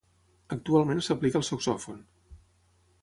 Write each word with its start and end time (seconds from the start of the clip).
Actualment 0.55 1.03
s'aplica 1.07 1.39
al 1.41 1.45
saxòfon. 1.51 2.03